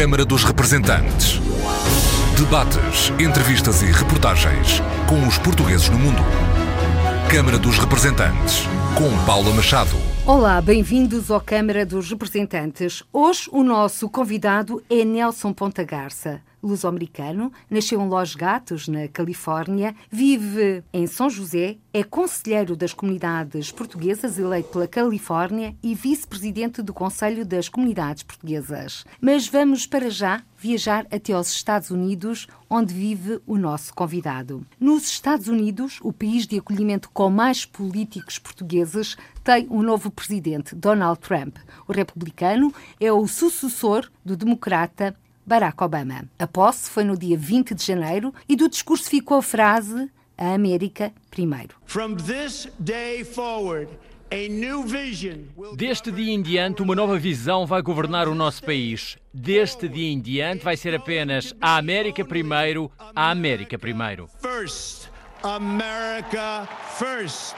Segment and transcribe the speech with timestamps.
[0.00, 1.38] Câmara dos Representantes.
[2.34, 6.22] Debates, entrevistas e reportagens com os portugueses no mundo.
[7.30, 8.62] Câmara dos Representantes,
[8.96, 9.94] com Paula Machado.
[10.24, 13.02] Olá, bem-vindos ao Câmara dos Representantes.
[13.12, 19.94] Hoje o nosso convidado é Nelson Ponta Garça luso-americano, nasceu em Los Gatos, na Califórnia,
[20.10, 26.94] vive em São José, é conselheiro das comunidades portuguesas eleito pela Califórnia e vice-presidente do
[26.94, 29.04] Conselho das Comunidades Portuguesas.
[29.20, 34.64] Mas vamos para já viajar até aos Estados Unidos, onde vive o nosso convidado.
[34.78, 40.74] Nos Estados Unidos, o país de acolhimento com mais políticos portugueses, tem um novo presidente,
[40.74, 41.56] Donald Trump.
[41.88, 45.16] O republicano é o sucessor do democrata
[45.50, 46.22] Barack Obama.
[46.38, 50.08] A posse foi no dia 20 de janeiro e do discurso ficou a frase
[50.38, 51.74] a América primeiro.
[55.76, 59.18] Deste dia em diante, uma nova visão vai governar o nosso país.
[59.34, 64.28] Deste dia em diante, vai ser apenas a América primeiro, a América primeiro.
[64.40, 65.08] First,
[65.42, 67.56] America first.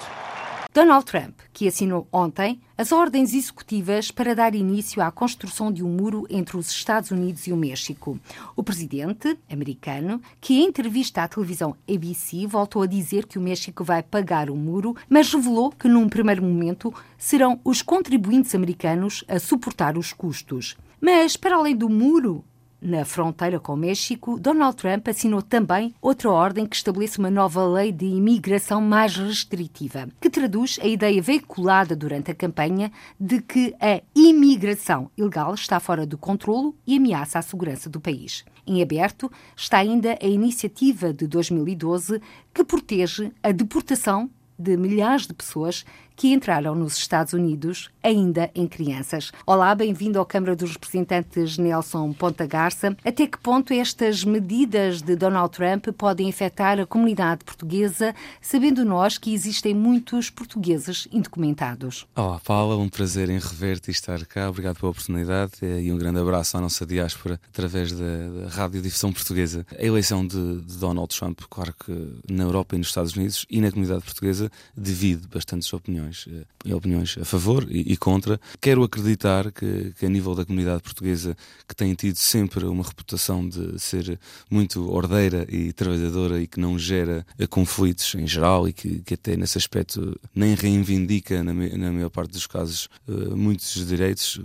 [0.74, 5.88] Donald Trump, que assinou ontem as ordens executivas para dar início à construção de um
[5.90, 8.18] muro entre os Estados Unidos e o México.
[8.56, 13.84] O presidente americano, que em entrevista à televisão ABC voltou a dizer que o México
[13.84, 19.38] vai pagar o muro, mas revelou que num primeiro momento serão os contribuintes americanos a
[19.38, 20.78] suportar os custos.
[20.98, 22.42] Mas, para além do muro,
[22.82, 27.64] na fronteira com o México, Donald Trump assinou também outra ordem que estabelece uma nova
[27.64, 33.74] lei de imigração mais restritiva, que traduz a ideia veiculada durante a campanha de que
[33.80, 38.44] a imigração ilegal está fora do controlo e ameaça a segurança do país.
[38.66, 42.20] Em aberto está ainda a iniciativa de 2012
[42.52, 45.84] que protege a deportação de milhares de pessoas
[46.16, 49.32] que entraram nos Estados Unidos ainda em crianças.
[49.46, 52.96] Olá, bem-vindo ao Câmara dos Representantes Nelson Ponta Garça.
[53.04, 59.18] Até que ponto estas medidas de Donald Trump podem afetar a comunidade portuguesa, sabendo nós
[59.18, 62.06] que existem muitos portugueses indocumentados?
[62.16, 64.48] Olá, Paula, um prazer em rever-te e estar cá.
[64.48, 69.66] Obrigado pela oportunidade e um grande abraço à nossa diáspora através da, da radiodifusão portuguesa.
[69.78, 71.92] A eleição de, de Donald Trump, claro que
[72.30, 76.28] na Europa e nos Estados Unidos e na comunidade portuguesa, divide bastantes opiniões opiniões,
[76.66, 78.40] eh, opiniões a favor e, e contra.
[78.60, 81.36] Quero acreditar que, que, a nível da comunidade portuguesa,
[81.66, 84.18] que tem tido sempre uma reputação de ser
[84.50, 89.14] muito ordeira e trabalhadora e que não gera eh, conflitos em geral e que, que
[89.14, 94.40] até nesse aspecto nem reivindica, na, na maior parte dos casos, uh, muitos direitos,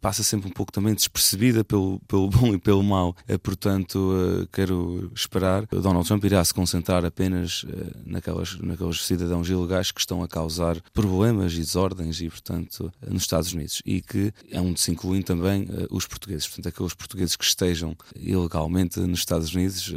[0.00, 3.14] passa sempre um pouco também despercebida pelo, pelo bom e pelo mau.
[3.28, 4.12] Eh, portanto,
[4.42, 5.66] eh, quero esperar.
[5.66, 10.80] Donald Trump irá se concentrar apenas eh, naquelas, naqueles cidadãos ilegais que estão a causar
[10.94, 13.82] problemas e desordens, e, portanto, nos Estados Unidos.
[13.84, 16.46] E que é onde se incluem também os portugueses.
[16.46, 19.94] Portanto, aqueles portugueses que estejam ilegalmente nos Estados Unidos,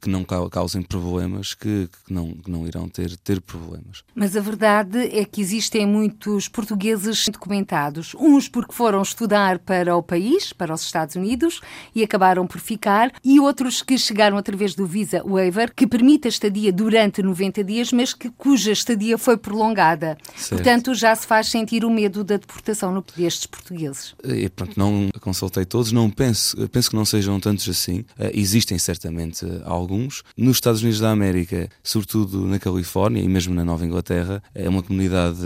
[0.00, 4.02] que não causem problemas, que, que, não, que não irão ter, ter problemas.
[4.14, 9.96] Mas a verdade é que existem muitos portugueses documentados, uns porque foram estudados mudar para
[9.96, 11.60] o país, para os Estados Unidos,
[11.94, 16.28] e acabaram por ficar, e outros que chegaram através do Visa Waiver, que permite a
[16.28, 20.18] estadia durante 90 dias, mas que, cuja estadia foi prolongada.
[20.34, 20.62] Certo.
[20.62, 24.14] Portanto, já se faz sentir o medo da deportação destes portugueses.
[24.24, 28.00] E, pronto, não consultei todos, não penso, penso que não sejam tantos assim.
[28.00, 30.24] Uh, existem certamente alguns.
[30.36, 34.82] Nos Estados Unidos da América, sobretudo na Califórnia e mesmo na Nova Inglaterra, é uma
[34.82, 35.38] comunidade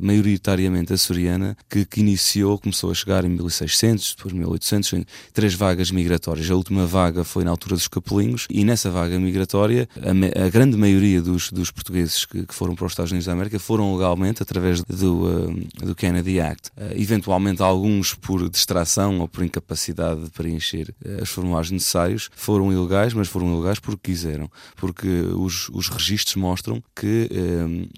[0.00, 5.90] maioritariamente açoriana que, que iniciou, começou a chegar em 1600, depois 1800, em três vagas
[5.90, 6.50] migratórias.
[6.50, 10.76] A última vaga foi na altura dos Capelinhos e nessa vaga migratória a, a grande
[10.76, 14.42] maioria dos, dos portugueses que, que, foram para os Estados Unidos da América foram legalmente
[14.42, 16.70] através do, uh, do Kennedy Act.
[16.70, 22.72] Uh, eventualmente alguns por distração ou por incapacidade de preencher uh, os formulários necessários foram
[22.72, 27.28] ilegais, mas foram ilegais porque quiseram, porque os, os registros mostram que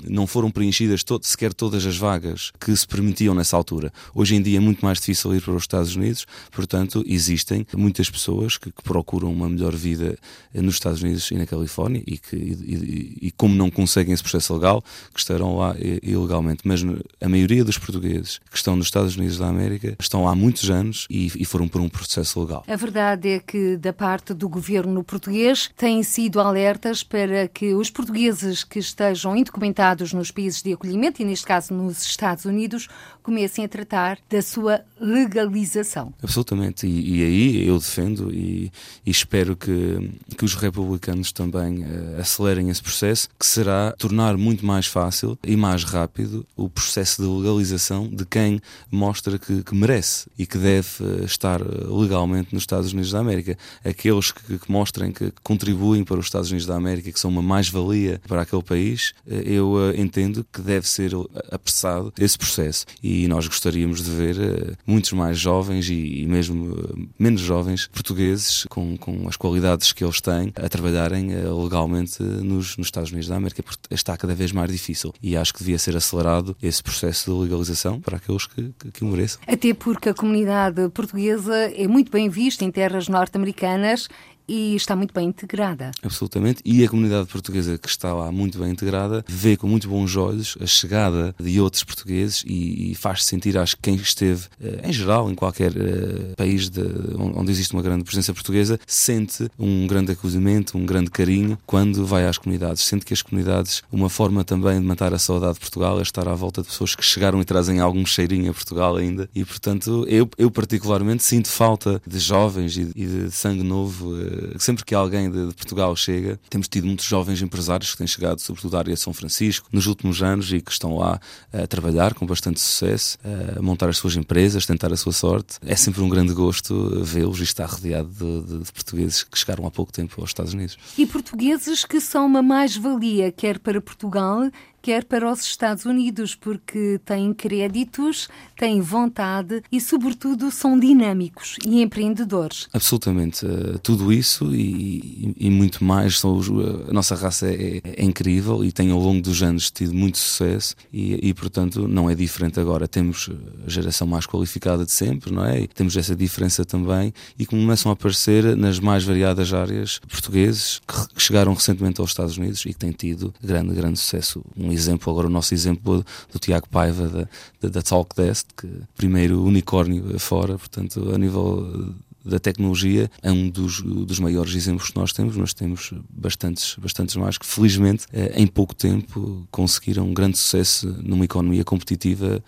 [0.08, 3.92] não foram preenchidas to sequer todas as vagas que se permitiam nessa altura.
[4.14, 7.66] Hoje em dia é muito mais difícil difícil ir para os Estados Unidos, portanto, existem
[7.74, 10.16] muitas pessoas que, que procuram uma melhor vida
[10.52, 14.22] nos Estados Unidos e na Califórnia e que, e, e, e, como não conseguem esse
[14.22, 14.82] processo legal,
[15.12, 16.62] que estarão lá ilegalmente.
[16.64, 16.82] Mas
[17.20, 21.06] a maioria dos portugueses que estão nos Estados Unidos da América estão há muitos anos
[21.08, 22.64] e, e foram por um processo legal.
[22.66, 27.90] A verdade é que, da parte do governo português, têm sido alertas para que os
[27.90, 32.88] portugueses que estejam indocumentados nos países de acolhimento, e neste caso nos Estados Unidos,
[33.24, 36.12] comecem a tratar da sua legalização.
[36.22, 38.70] Absolutamente, e, e aí eu defendo e,
[39.04, 44.64] e, espero que, que os republicanos também uh, acelerem esse processo, que será tornar muito
[44.64, 48.60] mais fácil e mais rápido o processo de legalização de quem
[48.90, 53.56] mostra que, que merece e que deve uh, estar legalmente nos Estados Unidos da América.
[53.82, 57.42] Aqueles que, que mostrem que contribuem para os Estados Unidos da América, que são uma
[57.42, 61.12] mais-valia para aquele país, uh, eu entendo que deve ser
[61.50, 62.84] apressado esse processo.
[63.02, 66.76] E nós gostaríamos de ver muitos mais jovens e, e mesmo
[67.18, 71.30] menos jovens portugueses com, com as qualidades que eles têm a trabalharem
[71.62, 75.12] legalmente nos, nos Estados Unidos da América, porque está cada vez mais difícil.
[75.22, 79.04] E acho que devia ser acelerado esse processo de legalização para aqueles que, que, que
[79.04, 79.40] o mereçam.
[79.46, 84.08] Até porque a comunidade portuguesa é muito bem vista em terras norte-americanas
[84.48, 85.90] e está muito bem integrada.
[86.02, 86.60] Absolutamente.
[86.64, 90.56] E a comunidade portuguesa que está lá muito bem integrada vê com muito bons olhos
[90.60, 94.92] a chegada de outros portugueses e, e faz-se sentir, acho que quem esteve, eh, em
[94.92, 96.82] geral, em qualquer uh, país de,
[97.16, 102.26] onde existe uma grande presença portuguesa, sente um grande acolhimento, um grande carinho quando vai
[102.26, 102.82] às comunidades.
[102.82, 106.28] Sente que as comunidades, uma forma também de matar a saudade de Portugal é estar
[106.28, 109.28] à volta de pessoas que chegaram e trazem algum cheirinho a Portugal ainda.
[109.34, 114.14] E, portanto, eu, eu particularmente sinto falta de jovens e, e de sangue novo.
[114.58, 118.40] Sempre que alguém de, de, Portugal chega, temos tido muitos jovens empresários que têm chegado,
[118.40, 121.20] sobretudo da área de São Francisco, nos últimos anos e que estão lá
[121.52, 123.18] a trabalhar com bastante sucesso,
[123.56, 125.58] a montar as suas empresas, tentar a sua sorte.
[125.64, 129.66] É sempre um grande gosto vê-los e estar rodeado de, de, de portugueses que chegaram
[129.66, 130.76] há pouco tempo aos Estados Unidos.
[130.96, 134.50] E portugueses que são uma mais-valia, quer para Portugal,
[134.84, 141.80] quer para os Estados Unidos, porque têm créditos, têm vontade e, sobretudo, são dinâmicos e
[141.80, 142.68] empreendedores.
[142.70, 143.46] Absolutamente.
[143.46, 146.22] Uh, tudo isso e, e, muito mais.
[146.22, 146.50] Os,
[146.86, 150.76] a nossa raça é, é, incrível e tem, ao longo dos anos, tido muito sucesso
[150.92, 152.86] e, e, portanto, não é diferente agora.
[152.86, 153.30] Temos
[153.66, 155.62] a geração mais qualificada de sempre, não é?
[155.62, 161.22] E temos essa diferença também e começam a aparecer nas mais variadas áreas portugueses que
[161.22, 164.44] chegaram recentemente aos Estados Unidos e que têm tido grande, grande sucesso.
[164.54, 167.28] Um exemplo, agora o nosso exemplo do Tiago Paiva da,
[167.60, 171.94] da, da Talkdesk, que primeiro unicórnio fora, portanto, a nível
[172.24, 177.16] da tecnologia é um dos, dos maiores exemplos que nós temos, mas temos bastantes, bastantes
[177.16, 182.42] mais que felizmente eh, em pouco tempo conseguiram um grande sucesso numa economia competitiva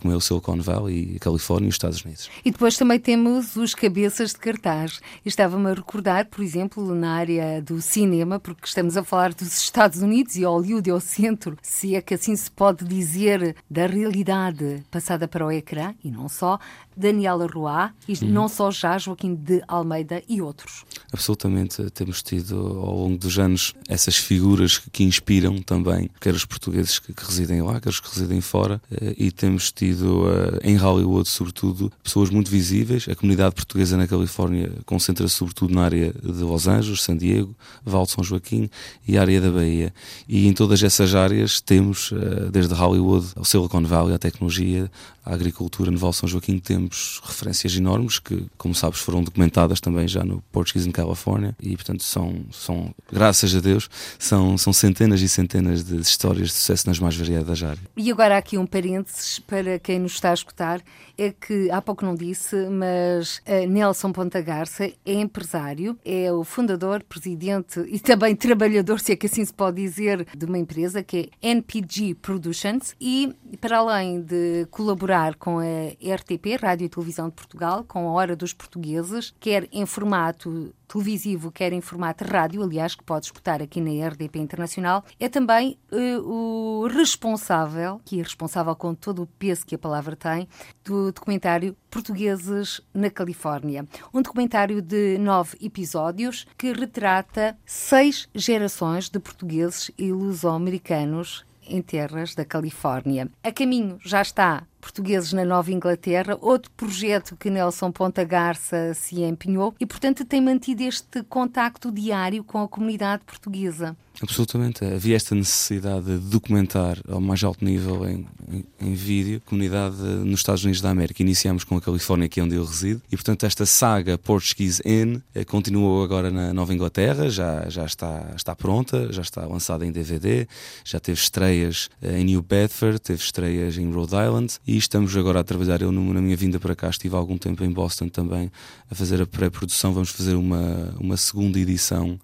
[0.00, 2.30] como é o Silicon Valley, a Califórnia e os Estados Unidos.
[2.44, 5.00] E depois também temos os cabeças de cartaz.
[5.24, 10.00] Estava-me a recordar, por exemplo, na área do cinema, porque estamos a falar dos Estados
[10.00, 14.84] Unidos e Hollywood é o centro, se é que assim se pode dizer, da realidade
[14.90, 16.58] passada para o ecrã, e não só,
[16.96, 18.30] Daniela Roy, e uhum.
[18.30, 20.84] não só já Joaquim de Almeida e outros.
[21.12, 26.98] Absolutamente, temos tido ao longo dos anos essas figuras que, inspiram também, quer os portugueses
[26.98, 30.76] que, que, residem lá, quer os que residem fora, eh, e temos tido uh, em
[30.76, 33.06] Hollywood, sobretudo, pessoas muito visíveis.
[33.08, 37.54] A comunidade portuguesa na Califórnia concentra-se sobretudo na área de Los Angeles, San Diego,
[37.84, 38.70] Val de São Joaquim
[39.06, 39.92] e a área da Bahia.
[40.28, 44.90] E em todas essas áreas temos, uh, desde Hollywood ao Silicon Valley, à tecnologia,
[45.24, 49.80] à agricultura, no Val de São Joaquim, temos referências enormes que, como sabes, foram documentadas
[49.80, 54.72] também já no Portuguese in California e, portanto, são, são graças a Deus, são, são
[54.72, 57.80] centenas e centenas de histórias de sucesso nas mais variadas áreas.
[57.96, 60.80] E agora aqui um parênteses para quem nos está a escutar,
[61.16, 67.02] é que há pouco não disse, mas Nelson Ponta Garça é empresário, é o fundador,
[67.02, 71.30] presidente e também trabalhador, se é que assim se pode dizer, de uma empresa que
[71.42, 72.94] é NPG Productions.
[73.00, 78.12] E, para além de colaborar com a RTP, Rádio e Televisão de Portugal, com a
[78.12, 83.62] Hora dos Portugueses, quer em formato televisivo, quer em formato rádio, aliás, que pode escutar
[83.62, 89.26] aqui na RDP Internacional, é também uh, o responsável, que é responsável com todo o
[89.26, 90.48] peso que a palavra tem,
[90.84, 93.86] do documentário Portugueses na Califórnia.
[94.12, 102.34] Um documentário de nove episódios que retrata seis gerações de portugueses e luso-americanos em terras
[102.34, 103.28] da Califórnia.
[103.42, 109.22] A caminho já está Portugueses na Nova Inglaterra, outro projeto que Nelson Ponta Garça se
[109.22, 113.96] empenhou e, portanto, tem mantido este contacto diário com a comunidade portuguesa.
[114.20, 114.84] Absolutamente.
[114.84, 119.96] Havia esta necessidade de documentar ao mais alto nível em, em, em vídeo a comunidade
[119.96, 121.22] nos Estados Unidos da América.
[121.22, 125.22] Iniciamos com a Califórnia, que é onde eu resido, e portanto esta saga Portuguese In
[125.34, 129.92] eh, continuou agora na Nova Inglaterra, já, já está, está pronta, já está lançada em
[129.92, 130.48] DVD,
[130.84, 135.40] já teve estreias eh, em New Bedford, teve estreias em Rhode Island e estamos agora
[135.40, 135.80] a trabalhar.
[135.80, 138.50] Eu, na minha vinda para cá, estive há algum tempo em Boston também
[138.90, 139.92] a fazer a pré-produção.
[139.92, 142.18] Vamos fazer uma, uma segunda edição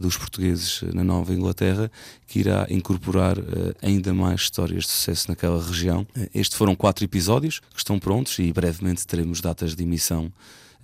[0.00, 1.90] dos portugueses na Nova, Inglaterra,
[2.26, 6.06] que irá incorporar uh, ainda mais histórias de sucesso naquela região.
[6.16, 10.30] Uh, estes foram quatro episódios que estão prontos e brevemente teremos datas de emissão eh,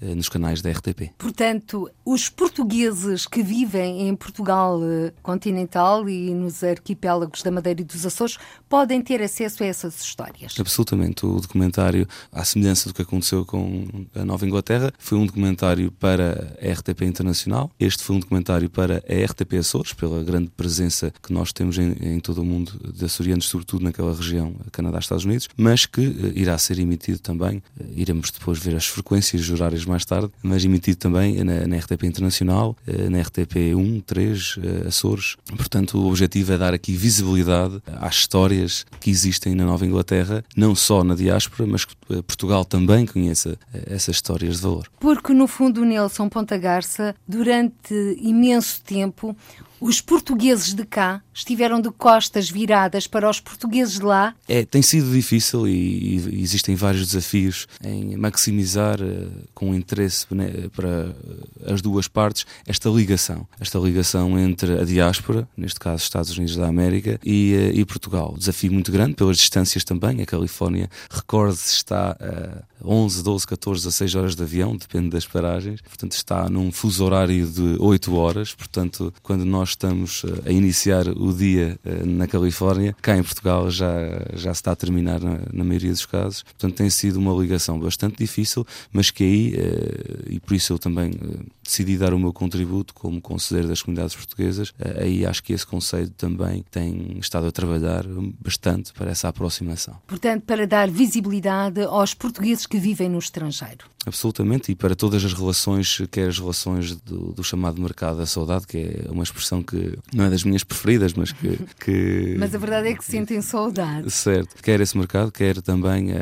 [0.01, 1.11] nos canais da RTP.
[1.17, 7.85] Portanto, os portugueses que vivem em Portugal eh, continental e nos arquipélagos da Madeira e
[7.85, 8.37] dos Açores
[8.69, 10.55] podem ter acesso a essas histórias.
[10.59, 11.25] Absolutamente.
[11.25, 16.57] O documentário, à semelhança do que aconteceu com a Nova Inglaterra, foi um documentário para
[16.61, 17.71] a RTP Internacional.
[17.79, 21.93] Este foi um documentário para a RTP Açores, pela grande presença que nós temos em,
[22.01, 26.33] em todo o mundo de açorianos, sobretudo naquela região, Canadá, Estados Unidos, mas que uh,
[26.35, 27.63] irá ser emitido também.
[27.95, 29.45] Iremos depois ver as frequências e
[29.89, 35.37] mais tarde, mas emitido também na, na RTP Internacional, eh, na RTP 1, 3, Açores.
[35.57, 40.75] Portanto, o objetivo é dar aqui visibilidade às histórias que existem na Nova Inglaterra, não
[40.75, 44.89] só na diáspora, mas que eh, Portugal também conheça eh, essas histórias de valor.
[45.01, 49.37] Porque, no fundo, Nelson Ponta Garça, durante imenso tempo,
[49.81, 54.35] os portugueses de cá estiveram de costas viradas para os portugueses lá?
[54.49, 60.51] É, tem sido difícil e, e existem vários desafios em maximizar uh, com interesse né,
[60.75, 63.47] para uh, as duas partes esta ligação.
[63.61, 68.35] Esta ligação entre a diáspora, neste caso Estados Unidos da América, e, uh, e Portugal.
[68.39, 70.23] Desafio muito grande pelas distâncias também.
[70.23, 75.83] A Califórnia, recorde-se, está a 11, 12, 14, 16 horas de avião, depende das paragens.
[75.83, 78.55] Portanto, está num fuso horário de 8 horas.
[78.55, 83.93] Portanto, quando nós estamos a iniciar o dia eh, na Califórnia, cá em Portugal já,
[84.35, 86.43] já se está a terminar na, na maioria dos casos.
[86.43, 90.79] Portanto, tem sido uma ligação bastante difícil, mas que aí, eh, e por isso eu
[90.79, 95.53] também eh, decidi dar o meu contributo como conselheiro das comunidades portuguesas, aí acho que
[95.53, 98.05] esse conselho também tem estado a trabalhar
[98.41, 99.97] bastante para essa aproximação.
[100.07, 103.85] Portanto, para dar visibilidade aos portugueses que vivem no estrangeiro.
[104.07, 108.65] Absolutamente, e para todas as relações, quer as relações do, do, chamado mercado da saudade,
[108.65, 111.59] que é uma expressão que não é das minhas preferidas, mas que.
[111.81, 112.37] que...
[112.39, 114.11] mas a verdade é que sentem saudade.
[114.11, 116.17] Certo, quer esse mercado, quer também uh,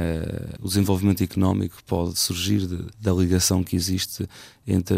[0.60, 4.28] o desenvolvimento económico que pode surgir de, da ligação que existe
[4.66, 4.96] entre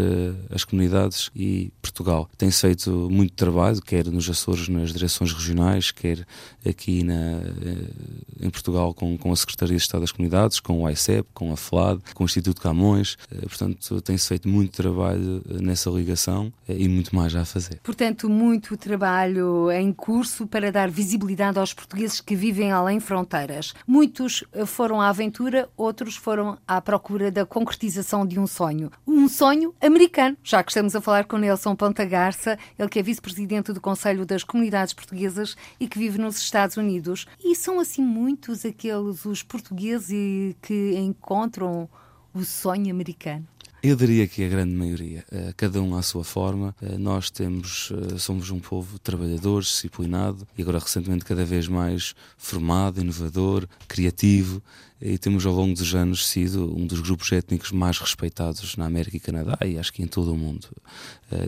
[0.51, 2.29] as comunidades e Portugal.
[2.39, 6.27] Tem-se feito muito trabalho, quer nos Açores, nas direções regionais, quer
[6.65, 10.91] aqui na, eh, em Portugal com, com a Secretaria de Estado das Comunidades, com o
[10.91, 13.17] ICEP, com a FLAD, com o Instituto Camões.
[13.31, 17.81] Eh, portanto, tem-se feito muito trabalho nessa ligação e muito mais já a fazer.
[17.83, 23.75] Portanto, muito trabalho em curso para dar visibilidade aos portugueses que vivem além fronteiras.
[23.87, 28.91] Muitos foram à aventura, outros foram à procura da concretização de um sonho.
[29.07, 33.03] Um sonho americano, já que estamos a falar com Nelson Ponta Garça, ele que é
[33.03, 37.27] vice-presidente do Conselho das Comunidades Portuguesas e que vive nos Estados Unidos.
[37.43, 41.89] E são assim muitos aqueles os portugueses que encontram
[42.35, 43.47] o sonho americano.
[43.89, 46.75] Eu diria que a grande maioria, eh, cada um à sua forma.
[46.83, 52.13] Eh, nós temos, eh, somos um povo trabalhador, disciplinado e agora recentemente cada vez mais
[52.37, 54.61] formado, inovador, criativo
[55.01, 59.19] e temos ao longo dos anos sido um dos grupos étnicos mais respeitados na América
[59.19, 60.67] e Canadá e acho que em todo o mundo.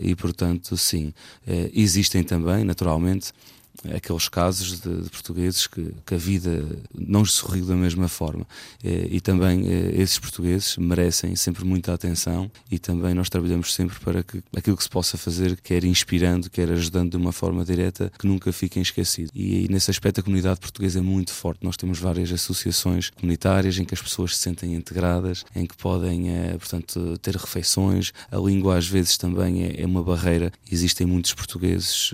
[0.01, 1.11] E portanto, sim,
[1.73, 3.33] existem também, naturalmente,
[3.93, 8.45] aqueles casos de, de portugueses que, que, a vida não sorriu da mesma forma.
[8.83, 14.23] E, e também esses portugueses merecem sempre muita atenção e também nós trabalhamos sempre para
[14.23, 18.27] que aquilo que se possa fazer, quer inspirando, quer ajudando de uma forma direta, que
[18.27, 19.31] nunca fiquem esquecidos.
[19.33, 21.63] E, e nesse aspecto a comunidade portuguesa é muito forte.
[21.63, 26.29] Nós temos várias associações comunitárias em que as pessoas se sentem integradas, em que podem,
[26.31, 28.11] é, portanto, ter refeições.
[28.31, 30.51] A língua às vezes também é, é uma barreira.
[30.71, 32.13] Existem muitos portugueses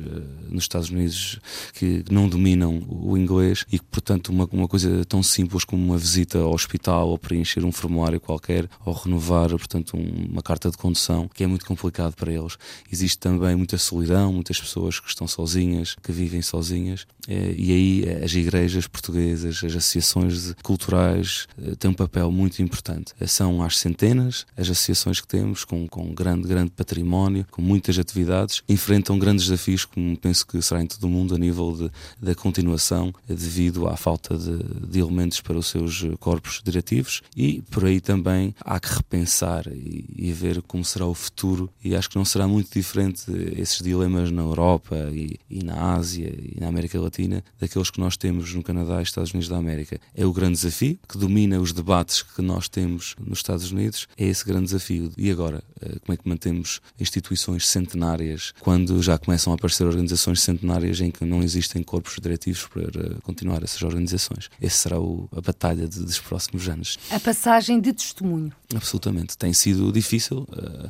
[0.49, 1.39] nos Estados Unidos
[1.73, 5.97] que não dominam o inglês e que, portanto, uma, uma coisa tão simples como uma
[5.97, 10.77] visita ao hospital ou preencher um formulário qualquer ou renovar, portanto, um, uma carta de
[10.77, 12.57] condução, que é muito complicado para eles.
[12.91, 18.03] Existe também muita solidão, muitas pessoas que estão sozinhas, que vivem sozinhas, eh, e aí
[18.05, 23.13] eh, as igrejas portuguesas, as associações culturais eh, têm um papel muito importante.
[23.27, 28.61] São às centenas as associações que temos, com, com grande, grande património, com muitas atividades,
[28.67, 31.91] enfrentam grandes desafios, como penso que será em todo o mundo, a nível de,
[32.25, 37.85] da continuação devido à falta de, de, elementos para os seus corpos diretivos e por
[37.85, 42.15] aí também há que repensar e, e, ver como será o futuro e acho que
[42.15, 43.25] não será muito diferente
[43.57, 48.17] esses dilemas na Europa e, e na Ásia e na América Latina daqueles que nós
[48.17, 49.99] temos no Canadá e Estados Unidos da América.
[50.13, 54.25] É o grande desafio que domina os debates que nós temos nos Estados Unidos, é
[54.25, 55.11] esse grande desafio.
[55.17, 60.41] E agora, eh, como é que mantemos instituições centenárias quando já começam a aparecer organizações
[60.41, 64.49] centenárias em que não existem corpos diretivos para continuar essas organizações.
[64.61, 66.97] Essa será o, a batalha de, dos próximos anos.
[67.11, 68.51] A passagem de testemunho.
[68.73, 69.37] Absolutamente.
[69.37, 70.47] Tem sido difícil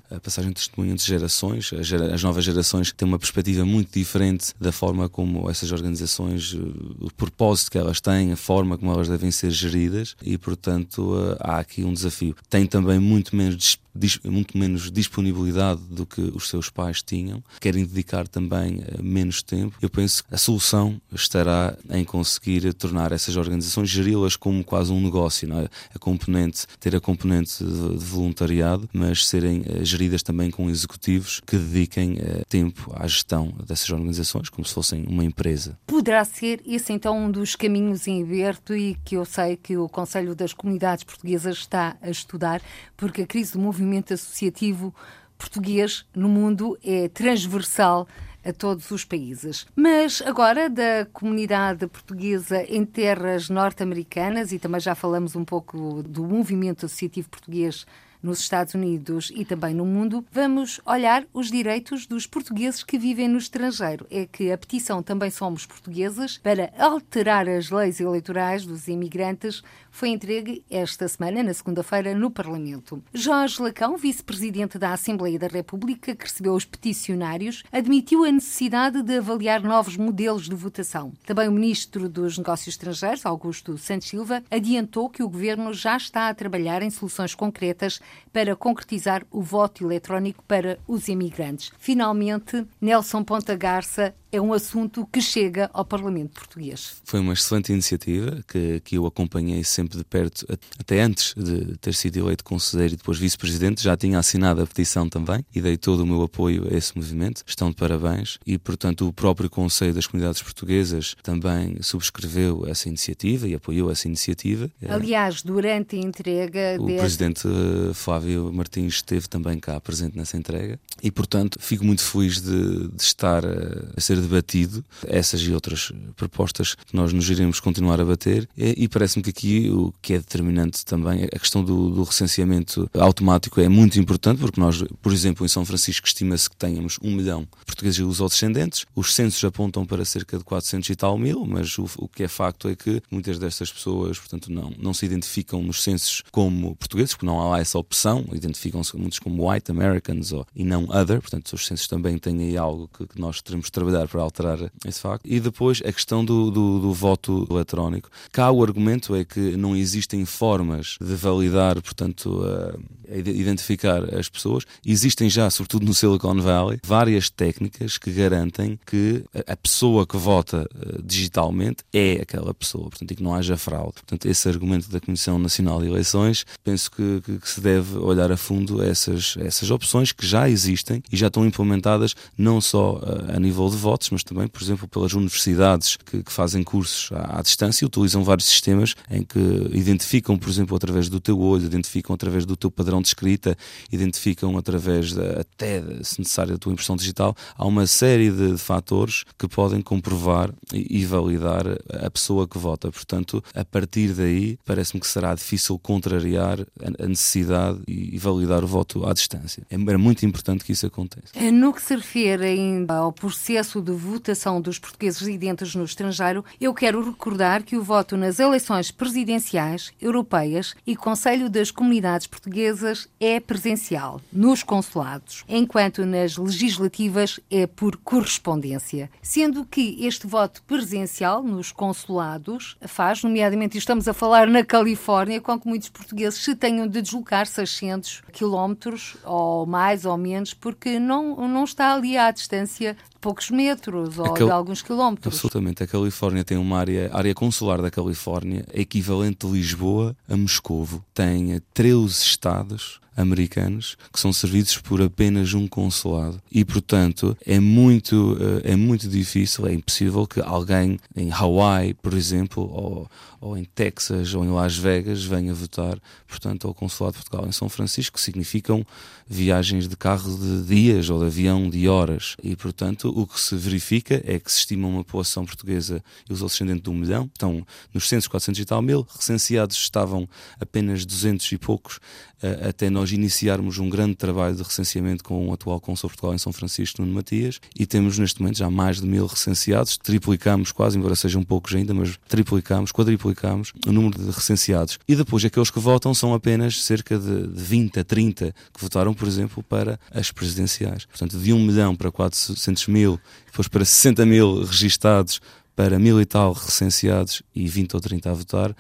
[0.10, 1.72] a passagem de testemunho entre gerações.
[2.14, 7.72] As novas gerações têm uma perspectiva muito diferente da forma como essas organizações, o propósito
[7.72, 11.94] que elas têm, a forma como elas devem ser geridas e, portanto, há aqui um
[11.94, 12.36] desafio.
[12.50, 13.78] Tem também muito menos
[14.24, 19.78] muito menos disponibilidade do que os seus pais tinham, querem dedicar também uh, menos tempo.
[19.82, 25.02] Eu penso que a solução estará em conseguir tornar essas organizações, geri-las como quase um
[25.02, 25.70] negócio, é?
[25.94, 31.58] a componente, ter a componente de, voluntariado, mas serem uh, geridas também com executivos que
[31.58, 35.78] dediquem uh, tempo à gestão dessas organizações, como se fossem uma empresa.
[35.88, 39.88] Poderá ser esse então um dos caminhos em aberto e que eu sei que o
[39.88, 42.62] Conselho das Comunidades Portuguesas está a estudar,
[42.98, 44.94] porque a crise do movimento movimento associativo
[45.38, 48.08] português no mundo é transversal
[48.44, 49.66] a todos os países.
[49.76, 56.24] Mas agora da comunidade portuguesa em terras norte-americanas, e também já falamos um pouco do
[56.24, 57.86] movimento associativo português
[58.26, 63.28] nos Estados Unidos e também no mundo, vamos olhar os direitos dos portugueses que vivem
[63.28, 64.08] no estrangeiro.
[64.10, 69.62] É que a petição Também Somos Portugueses para alterar as leis eleitorais dos imigrantes
[69.96, 73.02] foi entregue esta semana, na segunda-feira, no Parlamento.
[73.14, 79.20] Jorge Lacão, vice-presidente da Assembleia da República, que recebeu os peticionários, admitiu a necessidade de
[79.20, 81.14] avaliar novos modelos de votação.
[81.26, 86.28] Também o ministro dos Negócios Estrangeiros, Augusto Santos Silva, adiantou que o governo já está
[86.28, 88.02] a trabalhar em soluções concretas
[88.34, 91.72] para concretizar o voto eletrónico para os imigrantes.
[91.80, 96.98] Finalmente, Nelson Ponta Garça é um assunto que chega ao Parlamento português.
[97.06, 100.46] Foi uma excelente iniciativa que, que eu acompanhei sempre de perto,
[100.78, 105.08] até antes de ter sido eleito conselheiro e depois vice-presidente, já tinha assinado a petição
[105.08, 107.44] também e dei todo o meu apoio a esse movimento.
[107.48, 113.48] Estão de parabéns e, portanto, o próprio Conselho das Comunidades Portuguesas também subscreveu essa iniciativa
[113.48, 114.70] e apoiou essa iniciativa.
[114.88, 116.78] Aliás, durante a entrega.
[116.80, 122.02] O presidente eh, Flávio Martins esteve também cá presente nessa entrega e, portanto, fico muito
[122.02, 127.30] feliz de, de estar a, a ser debatido essas e outras propostas que nós nos
[127.30, 128.48] iremos continuar a bater.
[128.58, 133.60] E, parece-me que aqui o que é determinante também a questão do, do, recenseamento automático.
[133.62, 137.42] É muito importante porque nós, por exemplo, em São Francisco estima-se que tenhamos um milhão
[137.42, 141.46] de portugueses e os descendentes os censos apontam para cerca de 400 e tal mil,
[141.46, 145.06] mas o, o que é facto é que muitas destas pessoas, portanto, não, não se
[145.06, 149.72] identificam nos censos como portugueses, porque não há lá essa opção, identificam-se muitos como white
[149.72, 153.42] Americans ou, e não other, portanto, os censos também têm aí algo que, que nós
[153.42, 155.26] teremos de trabalhar para alterar esse facto.
[155.26, 158.10] E depois a questão do, do, do, voto eletrónico.
[158.32, 164.64] Cá o argumento é que não existem formas de validar, portanto, uh, identificar as pessoas.
[164.86, 170.66] Existem já, sobretudo no Silicon Valley, várias técnicas que garantem que a pessoa que vota
[170.74, 173.96] uh, digitalmente é aquela pessoa, portanto, e que não haja fraude.
[173.96, 178.32] Portanto, esse argumento da Comissão Nacional de Eleições, penso que, que, que se deve olhar
[178.32, 183.36] a fundo essas, essas opções que já existem e já estão implementadas não só uh,
[183.36, 183.76] a nível de
[184.12, 188.48] mas também, por exemplo, pelas universidades que, que fazem cursos à, à, distância, utilizam vários
[188.48, 189.40] sistemas em que
[189.74, 193.58] identificam, por exemplo, através do teu olho, identificam através do teu padrão de escrita,
[193.92, 197.36] identificam através da, até, se necessário, da tua impressão digital.
[197.56, 201.64] Há uma série de, de fatores que podem comprovar e, e validar
[202.04, 202.92] a pessoa que vota.
[202.92, 208.64] Portanto, a partir daí, parece-me que será difícil contrariar a, a necessidade e, e, validar
[208.64, 209.64] o voto à distância.
[209.70, 211.34] É, é muito importante que isso aconteça.
[211.52, 216.74] No que se refere ainda ao processo de votação dos portugueses residentes no estrangeiro, eu
[216.74, 223.40] quero recordar que o voto nas eleições presidenciais, europeias e Conselho das Comunidades Portuguesas é
[223.40, 229.10] presencial, nos consulados, enquanto nas legislativas é por correspondência.
[229.22, 235.60] Sendo que este voto presencial nos consulados faz, nomeadamente, estamos a falar na Califórnia, com
[235.60, 241.48] que muitos portugueses se tenham de deslocar 600 quilómetros, ou mais ou menos, porque não,
[241.48, 244.46] não está ali à distância poucos metros ou Cal...
[244.48, 245.34] de alguns quilómetros.
[245.34, 245.82] Absolutamente.
[245.82, 251.04] A Califórnia tem uma área, a área consular da Califórnia, equivalente de Lisboa a Moscovo.
[251.12, 256.42] Tem 13 estados americanos que são servidos por apenas um consulado.
[256.52, 262.14] E portanto é muito eh, é muito difícil é impossível que alguém em Hawaii por
[262.14, 265.98] exemplo ou, ou em Texas ou em Las Vegas venha votar
[266.28, 267.48] portanto ao consulado de Portugal.
[267.48, 268.86] Em São Francisco que significam
[269.28, 272.36] viagens de carro de dias ou de avião de horas.
[272.44, 276.42] E portanto o que se verifica é que se estima uma população portuguesa e os
[276.42, 280.28] descendentes de um milhão estão nos 100, 400 e tal mil recenseados estavam
[280.60, 282.00] apenas 200 e poucos
[282.42, 286.34] eh, até nós nós iniciarmos um grande trabalho de recenseamento com o atual Consul Portugal
[286.34, 290.72] em São Francisco, Nuno Matias, e temos neste momento já mais de mil recenseados, triplicamos
[290.72, 294.98] quase, embora sejam poucos ainda, mas triplicamos, quadriplicamos o número de recenseados.
[295.08, 299.28] E depois aqueles que votam são apenas cerca de 20 a 30 que votaram, por
[299.28, 301.06] exemplo, para as presidenciais.
[301.06, 305.40] Portanto, de 1 milhão para 400 mil, depois para 60 mil registados,
[305.76, 308.76] para mil e tal recenseados e 20 ou 30 a votar,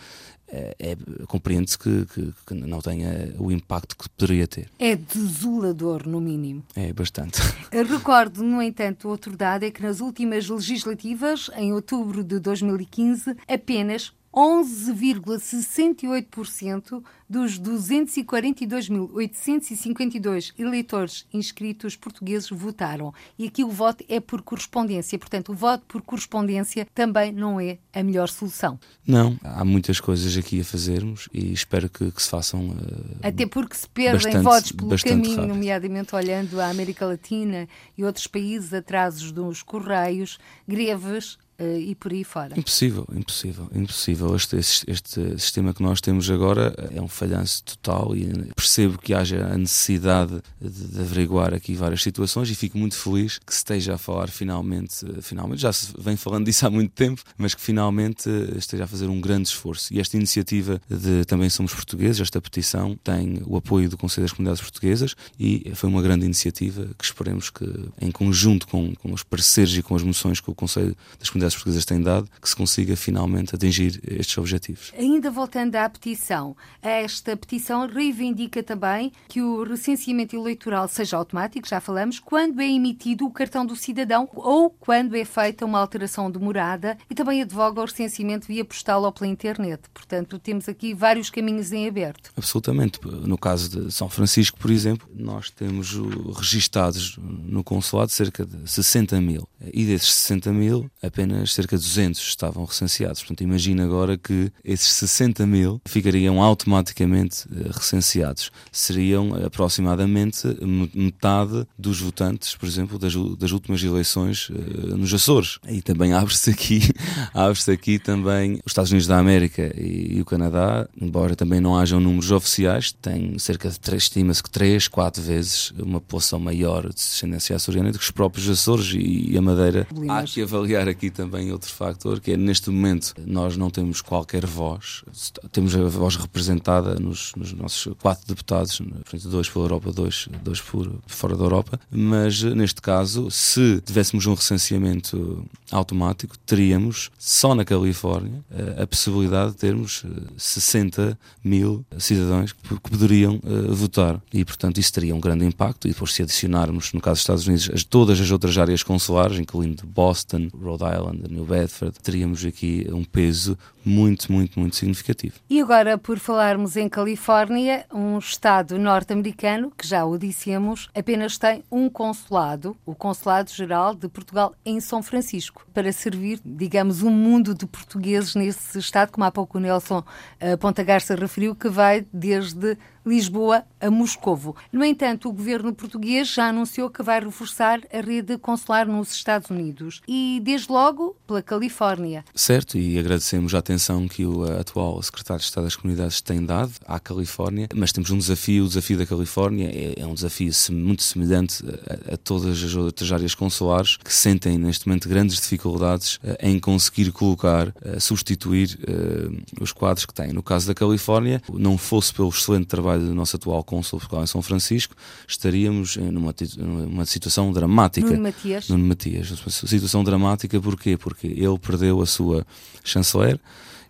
[0.47, 4.69] é, é, compreende-se que, que, que, não tenha o impacto que poderia ter.
[4.79, 6.63] É desolador, no mínimo.
[6.75, 7.41] É, bastante.
[7.71, 14.13] Recordo, no entanto, outro dado é que nas últimas legislativas, em outubro de 2015, apenas
[14.35, 23.11] 11,68% dos 242.852 eleitores inscritos portugueses votaram.
[23.39, 25.17] E aqui o voto é por correspondência.
[25.17, 28.77] Portanto, o voto por correspondência também não é a melhor solução.
[29.07, 32.67] Não, há muitas coisas aqui a fazermos e espero que, que se façam.
[32.69, 32.75] Uh,
[33.23, 35.53] Até porque se perdem bastante, votos pelo caminho, rápido.
[35.53, 42.11] nomeadamente olhando a América Latina e outros países, atrasos dos correios, greves, Uh, e por
[42.11, 42.59] aí fora.
[42.59, 44.35] Impossível, impossível, impossível.
[44.35, 49.13] Este, este, este, sistema que nós temos agora é um falhanço total e percebo que
[49.13, 53.59] haja a necessidade de, de, averiguar aqui várias situações e fico muito feliz que se
[53.59, 57.61] esteja a falar finalmente, finalmente, já se vem falando disso há muito tempo, mas que
[57.61, 59.93] finalmente esteja a fazer um grande esforço.
[59.93, 64.33] E esta iniciativa de Também Somos Portugueses, esta petição, tem o apoio do Conselho das
[64.33, 67.65] Comunidades Portuguesas e foi uma grande iniciativa que esperemos que,
[68.01, 71.44] em conjunto com, com os parceiros e com as moções que o Conselho das Comunidades
[71.45, 74.91] comunidades portuguesas têm dado, que se consiga finalmente atingir estes objetivos.
[74.97, 81.79] Ainda voltando à petição, esta petição reivindica também que o recenseamento eleitoral seja automático, já
[81.79, 86.39] falamos, quando é emitido o cartão do cidadão ou quando é feita uma alteração de
[86.39, 89.83] morada e também advoga o recenseamento via postal ou pela internet.
[89.93, 92.31] Portanto, temos aqui vários caminhos em aberto.
[92.35, 92.99] Absolutamente.
[93.03, 95.95] No caso de São Francisco, por exemplo, nós temos
[96.37, 99.47] registados no consulado cerca de 60 mil.
[99.73, 103.21] E desses 60 mil, apenas apenas cerca de 200 estavam recenseados.
[103.21, 108.51] Portanto, imagina agora que esses 60 mil ficariam automaticamente eh, recenseados.
[108.71, 110.47] Seriam aproximadamente
[110.93, 115.59] metade dos votantes, por exemplo, das, das últimas eleições uh, nos Açores.
[115.67, 116.81] E também abre-se aqui,
[117.33, 121.77] abre-se aqui também os Estados Unidos da América e, e, o Canadá, embora também não
[121.77, 126.89] hajam números oficiais, têm cerca de três, estima-se que 3, 4 vezes uma população maior
[126.89, 129.87] de descendência açoriana do que os próprios Açores e, e a Madeira.
[130.09, 134.01] Há que avaliar aqui também também outro factor, que é neste momento nós não temos
[134.01, 135.03] qualquer voz,
[135.51, 138.79] temos a voz representada nos, nos nossos quatro deputados,
[139.23, 144.35] dois pela Europa, dois, dois por fora da Europa, mas neste caso, se tivéssemos um
[144.35, 148.43] recenseamento automático, teríamos só na Califórnia
[148.81, 150.05] a possibilidade de termos
[150.37, 154.21] 60 eh, mil cidadãos que poderiam uh, votar.
[154.33, 155.87] E, portanto, isso teria um grande impacto.
[155.87, 159.39] E depois, se adicionarmos, no caso dos Estados Unidos, as, todas as outras áreas consulares,
[159.39, 165.35] incluindo Boston, Rhode Island, de New Bedford, teríamos aqui um peso muito, muito, muito significativo.
[165.49, 171.63] E agora, por falarmos em Califórnia, um estado norte-americano, que já o dissemos, apenas tem
[171.71, 177.65] um consulado, o Consulado-Geral de Portugal em São Francisco, para servir, digamos, um mundo de
[177.67, 182.77] portugueses nesse estado, como há pouco o Nelson uh, Ponta Garça referiu, que vai desde
[183.05, 184.55] Lisboa a Moscovo.
[184.71, 189.49] No entanto, o governo português já anunciou que vai reforçar a rede consular nos Estados
[189.49, 192.25] Unidos e, desde logo, pela Califórnia.
[192.33, 196.73] Certo, e agradecemos a atenção que o atual secretário de Estado das Comunidades tem dado
[196.87, 201.03] à Califórnia, mas temos um desafio, o desafio da Califórnia é, é um desafio muito
[201.03, 201.63] semelhante
[202.09, 206.59] a, a, todas as outras áreas consulares que sentem neste momento grandes dificuldades uh, em
[206.59, 210.33] conseguir colocar, uh, substituir uh, os quadros que têm.
[210.33, 214.23] No caso da Califórnia, não fosse pelo excelente trabalho trabalho do nosso atual cônsul Portugal
[214.23, 214.95] em São Francisco,
[215.27, 218.07] estaríamos numa, numa situação dramática.
[218.07, 218.69] Nuno Matias.
[218.69, 219.33] Nuno Matias.
[219.49, 220.97] Situação dramática porquê?
[220.97, 222.45] Porque ele perdeu a sua
[222.83, 223.39] chanceler,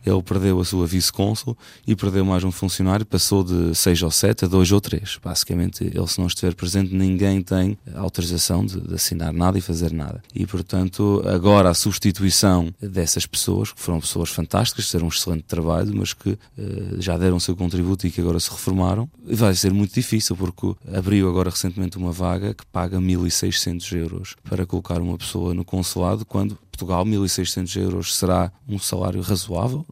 [0.06, 4.46] ele perdeu a sua vice-cônsul e perdeu mais um funcionário, passou de seis ou sete
[4.46, 5.20] a dois ou três.
[5.24, 9.92] Basicamente, ele se não estiver presente, ninguém tem autorização de, de assinar nada e fazer
[9.92, 10.22] nada.
[10.34, 15.92] E, portanto, agora a substituição dessas pessoas, que foram pessoas fantásticas, fizeram um excelente trabalho,
[15.96, 16.38] mas que uh,
[17.00, 20.76] já deram o seu contributo e que agora se reformaram, vai ser muito difícil, porque
[20.94, 26.26] abriu agora recentemente uma vaga que paga 1.600 euros para colocar uma pessoa no consulado,
[26.26, 29.86] quando Portugal, 1.600 euros será um salário razoável,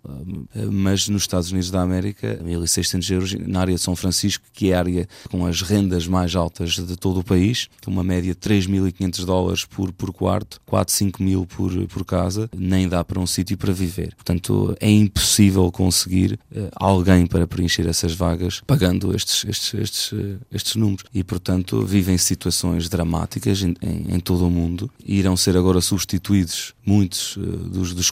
[0.53, 4.71] eh, mas nos Estados Unidos da América, 1.600 euros na área de São Francisco, que
[4.71, 8.39] é a área com as rendas mais altas de todo o país, uma média de
[8.39, 13.25] 3.500 dólares por, por quarto, 4, 5 mil por, por casa, nem dá para um
[13.25, 14.13] sítio para viver.
[14.15, 20.39] Portanto, é impossível conseguir uh, alguém para preencher essas vagas pagando estes, estes, estes, uh,
[20.51, 21.05] estes números.
[21.13, 25.79] E, portanto, vivem situações dramáticas em, em, em todo o mundo e irão ser agora
[25.79, 28.11] substituídos muitos uh, dos, dos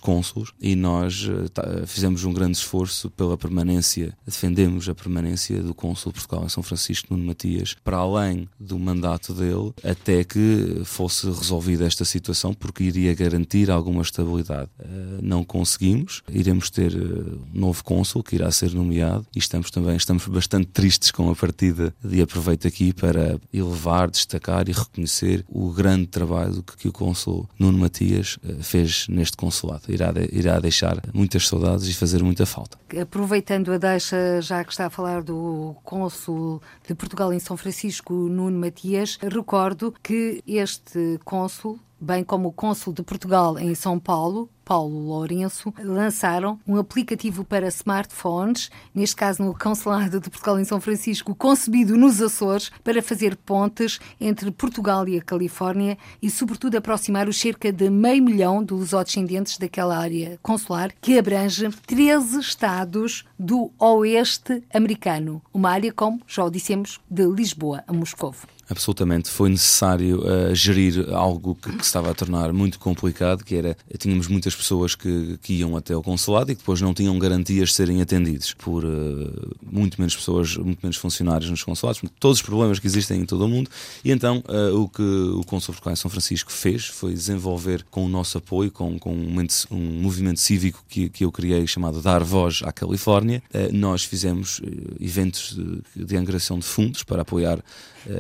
[0.59, 6.45] e nós uh, fizemos um grande esforço pela permanência, defendemos a permanência do cônsul Portugal
[6.45, 12.05] em São Francisco, Nuno Matias, para além do mandato dele, até que fosse resolvida esta
[12.05, 14.69] situação, porque iria garantir alguma estabilidade.
[14.79, 19.95] Uh, não conseguimos, iremos ter um novo cônsul que irá ser nomeado e estamos também
[19.95, 25.69] estamos bastante tristes com a partida e aproveito aqui para elevar, destacar e reconhecer o
[25.71, 29.83] grande trabalho que, que o cônsul Nuno Matias fez neste consulado.
[29.89, 32.77] Irá, irá deixar muitas saudades e fazer muita falta.
[32.99, 38.13] Aproveitando a deixa, já que está a falar do cônsul de Portugal em São Francisco,
[38.13, 44.49] Nuno Matias, recordo que este cônsul bem como o cônsul de Portugal em São Paulo,
[44.71, 50.79] Paulo Lourenço, lançaram um aplicativo para smartphones, neste caso no Consulado de Portugal em São
[50.79, 57.27] Francisco, concebido nos Açores para fazer pontes entre Portugal e a Califórnia e, sobretudo, aproximar
[57.27, 63.73] os cerca de meio milhão de lusodescendentes daquela área consular, que abrange 13 estados do
[63.77, 68.47] oeste americano, uma área, como já o dissemos, de Lisboa a Moscovo.
[68.71, 73.75] Absolutamente, foi necessário uh, gerir algo que, que, estava a tornar muito complicado, que era,
[73.97, 77.69] tínhamos muitas pessoas que, que iam até o consulado e que depois não tinham garantias
[77.69, 82.41] de serem atendidos por uh, muito menos pessoas, muito menos funcionários nos consulados, todos os
[82.41, 83.69] problemas que existem em todo o mundo,
[84.03, 88.09] e então uh, o que o Consul de São Francisco fez foi desenvolver com o
[88.09, 92.61] nosso apoio, com, com um, um movimento cívico que, que eu criei chamado Dar Voz
[92.63, 94.61] à Califórnia, nós fizemos
[94.99, 95.57] eventos
[95.95, 97.63] de, de angariação de fundos para apoiar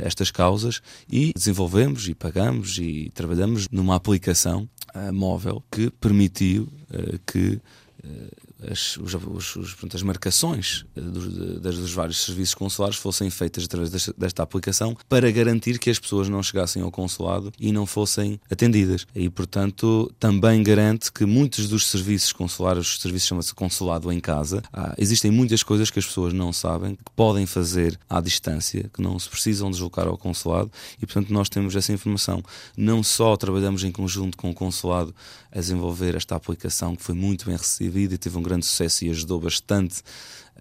[0.03, 4.80] estas causas e desenvolvemos e pagamos e trabalhamos numa aplicação uh,
[5.11, 7.59] móvel que permitiu uh, que
[8.03, 9.13] uh, as, os,
[9.55, 14.13] os, portanto, as marcações eh, dos, das, dos vários serviços consulares fossem feitas através desta,
[14.17, 19.05] desta, aplicação para garantir que as pessoas não chegassem ao consulado e não fossem atendidas.
[19.15, 24.61] E, portanto, também garante que muitos dos serviços consulares, os serviços chama-se consulado em casa,
[24.73, 29.01] ah, existem muitas coisas que as pessoas não sabem, que podem fazer à distância, que
[29.01, 30.71] não se precisam deslocar ao consulado
[31.01, 32.43] e, portanto, nós temos essa informação.
[32.75, 35.13] Não só trabalhamos em conjunto com o consulado
[35.51, 39.09] a desenvolver esta aplicação que foi muito bem recebida e teve um grande sucesso e
[39.09, 40.01] ajudou bastante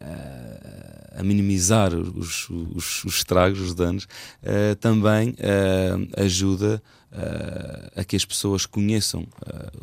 [0.01, 5.35] uh, a minimizar os, os, os, estragos, os danos, uh, também
[7.13, 9.27] uh, a que as pessoas conheçam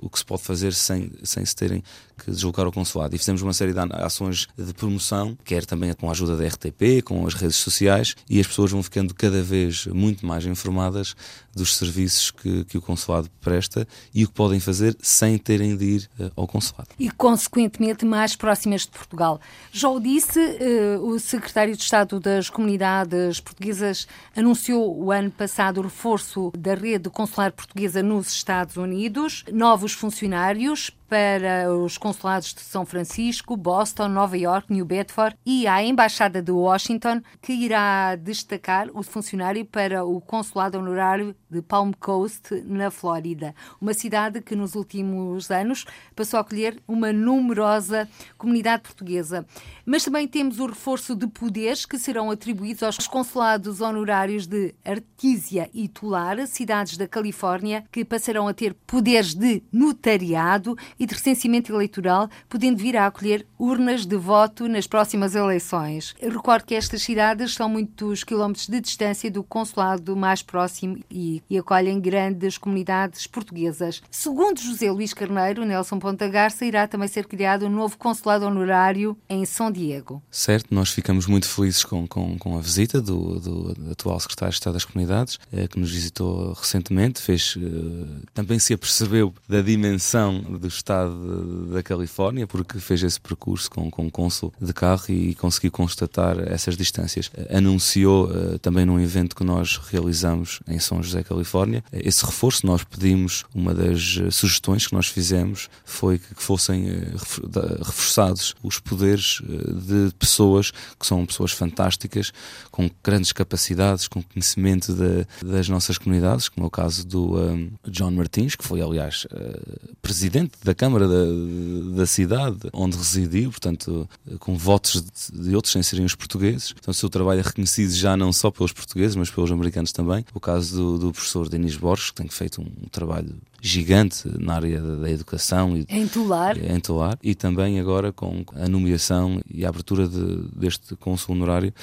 [0.01, 1.83] o que se pode fazer sem, sem se terem
[2.17, 3.15] que deslocar ao consulado.
[3.15, 7.01] E fizemos uma série de ações de promoção, quer também com a ajuda da RTP,
[7.03, 11.15] com as redes sociais, e as pessoas vão ficando cada vez muito mais informadas
[11.55, 15.85] dos serviços que, que o consulado presta e o que podem fazer sem terem de
[15.85, 16.89] ir uh, ao consulado.
[16.99, 19.41] E, consequentemente, mais próximas de Portugal.
[19.71, 25.79] Já o disse, uh, o secretário de Estado das Comunidades Portuguesas anunciou o ano passado
[25.79, 32.61] o reforço da rede consular portuguesa nos Estados Unidos, novos funcionários para os consulados de
[32.61, 38.89] São Francisco, Boston, Nova York, New Bedford e a Embaixada de Washington, que irá destacar
[38.93, 44.75] o funcionário para o consulado honorário de Palm Coast, na Flórida, uma cidade que nos
[44.75, 49.45] últimos anos passou a acolher uma numerosa comunidade portuguesa.
[49.85, 55.69] Mas também temos o reforço de poderes que serão atribuídos aos consulados honorários de Artísia
[55.73, 61.73] e Tular, cidades da Califórnia, que passarão a ter poderes de notariado e de recenseamento
[61.73, 66.15] eleitoral, podendo vir a acolher urnas de voto nas próximas eleições.
[66.19, 71.41] Eu recordo que estas cidades são muitos quilómetros de distância do consulado mais próximo e,
[71.49, 74.01] e acolhem grandes comunidades portuguesas.
[74.09, 79.17] Segundo José Luís Carneiro, Nelson Ponta Garça irá também ser criado um novo consulado honorário
[79.29, 80.21] em São Diego.
[80.31, 84.57] Certo, nós ficamos muito felizes com, com, com a visita do, do, atual secretário de
[84.57, 90.41] Estado das Comunidades, eh, que nos visitou recentemente, fez, eh, também se apercebeu da dimensão
[90.41, 95.71] dos estado da Califórnia, porque fez esse percurso com, com cônsul de carro e conseguiu
[95.71, 97.29] constatar essas distâncias.
[97.49, 102.65] Anunciou uh, também num evento que nós realizamos em São José, Califórnia, esse reforço.
[102.65, 109.41] Nós pedimos, uma das sugestões que nós fizemos foi que fossem uh, reforçados os poderes
[109.41, 112.31] de pessoas que são pessoas fantásticas,
[112.71, 117.71] com grandes capacidades, com conhecimento de, das nossas comunidades, como é o caso do um,
[117.87, 124.07] John Martins, que foi, aliás, uh, presidente da Câmara da, da, cidade onde residiu, portanto,
[124.39, 126.73] com votos de, de, outros sem serem os portugueses.
[126.77, 130.23] Então, o seu trabalho é reconhecido já não só pelos portugueses, mas pelos americanos também.
[130.33, 134.79] O caso do, do professor Denis Borges, que tem feito um, trabalho gigante na área
[134.79, 135.75] da, educação.
[135.75, 136.57] E, em Tular.
[136.57, 137.17] Em Tular.
[137.23, 141.73] E também agora com a nomeação e a abertura de, deste cônsul honorário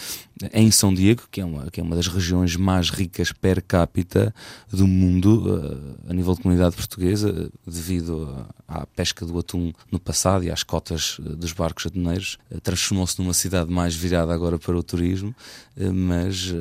[0.52, 4.34] em São Diego, que é, uma, que é uma das regiões mais ricas per capita
[4.70, 10.44] do mundo, uh, a nível de comunidade portuguesa, devido à pesca do atum no passado
[10.44, 12.38] e às cotas uh, dos barcos atuneiros.
[12.50, 15.34] Uh, Transformou-se numa cidade mais virada agora para o turismo,
[15.76, 16.52] mas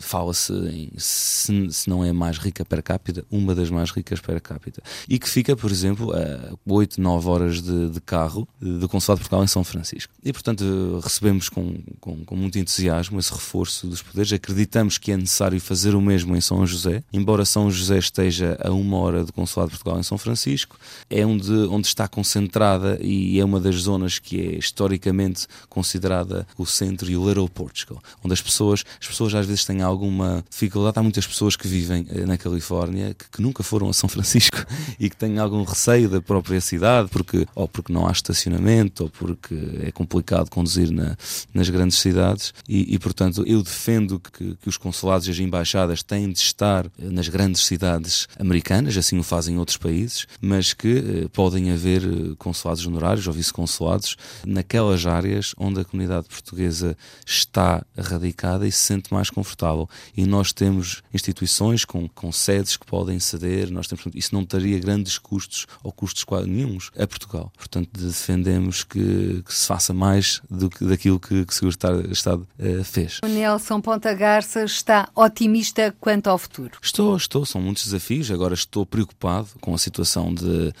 [0.00, 4.82] fala-se, se, se não é mais rica per capita, uma das mais ricas per capita.
[5.08, 9.24] E que fica, por exemplo, a 8, 9 horas de, de carro do Consulado de
[9.24, 10.12] Portugal em São Francisco.
[10.24, 14.32] E, portanto, recebemos com, com, com muito entusiasmo esse reforço dos poderes.
[14.32, 18.70] Acreditamos que é necessário fazer o mesmo em São José, embora São José esteja a
[18.70, 20.78] uma hora do Consulado de Portugal em São Francisco,
[21.10, 26.66] é onde, onde está concentrada e é uma das zonas que é historicamente considerada o
[26.66, 30.98] centro e o Little Portugal, onde as pessoas, as pessoas às vezes têm alguma dificuldade.
[30.98, 34.64] Há muitas pessoas que vivem eh, na Califórnia que, que nunca foram a São Francisco
[35.00, 39.10] e que têm algum receio da própria cidade, porque, ou porque não há estacionamento, ou
[39.10, 41.16] porque é complicado conduzir na,
[41.54, 46.02] nas grandes cidades, e, e portanto eu defendo que, que, os consulados e as embaixadas
[46.02, 51.28] têm de estar nas grandes cidades americanas, assim o fazem outros países, mas que eh,
[51.32, 56.96] podem haver eh, consulados honorários ou vice-consulados naquelas áreas onde a comunidade portuguesa
[57.26, 59.88] está radicada e se sente mais confortável.
[60.16, 64.78] E nós temos instituições com, com sedes que podem ceder, nós temos, isso não teria
[64.78, 67.52] grandes custos ou custos quase nenhums a Portugal.
[67.56, 72.84] Portanto, defendemos que, que se faça mais do que daquilo que, que o Seguro-Estado uh,
[72.84, 73.20] fez.
[73.24, 76.78] O Nelson Ponta Garça está otimista quanto ao futuro?
[76.82, 77.44] Estou, estou.
[77.44, 78.30] São muitos desafios.
[78.30, 80.72] Agora estou preocupado com a situação de,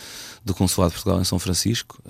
[0.44, 2.02] do Consulado de Portugal em São Francisco.